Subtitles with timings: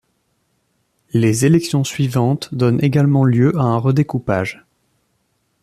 [1.13, 4.65] Les élections suivantes donnent également lieu à un redécoupage.